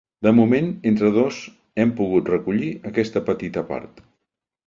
[0.25, 1.41] De moment entre dos
[1.83, 4.05] hem pogut recollir aquesta petita part.